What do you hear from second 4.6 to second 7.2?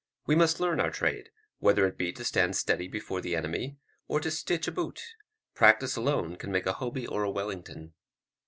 a boot; practice alone can make a Hoby